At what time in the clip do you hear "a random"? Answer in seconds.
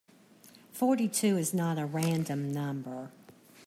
1.77-2.51